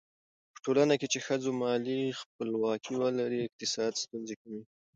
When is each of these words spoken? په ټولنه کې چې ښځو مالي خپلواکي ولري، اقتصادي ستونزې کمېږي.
په 0.53 0.59
ټولنه 0.65 0.93
کې 0.99 1.07
چې 1.13 1.19
ښځو 1.25 1.49
مالي 1.61 1.99
خپلواکي 2.21 2.91
ولري، 3.01 3.39
اقتصادي 3.43 3.97
ستونزې 4.05 4.35
کمېږي. 4.41 4.69